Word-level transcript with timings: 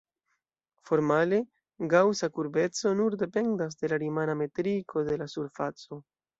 Formale, 0.89 1.39
gaŭsa 1.91 2.31
kurbeco 2.39 2.95
nur 3.03 3.19
dependas 3.25 3.79
de 3.85 3.93
la 3.95 4.03
rimana 4.07 4.39
metriko 4.43 5.09
de 5.13 5.23
la 5.25 5.33
surfaco. 5.39 6.05